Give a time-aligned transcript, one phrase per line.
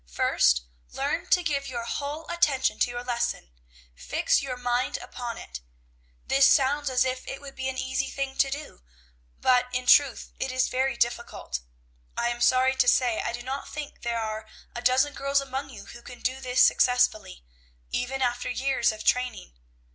[0.09, 3.51] First, learn to give your whole attention to your lesson;
[3.93, 5.59] fix your mind upon it.
[6.25, 8.81] This sounds as if it would be an easy thing to do;
[9.39, 11.59] but, in truth, it is very difficult.
[12.17, 15.69] I am sorry to say I do not think there are a dozen girls among
[15.69, 17.45] you who can do this successfully,
[17.91, 19.53] even after years of training.